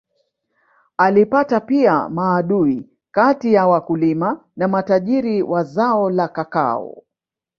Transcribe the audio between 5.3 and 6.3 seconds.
wa zao la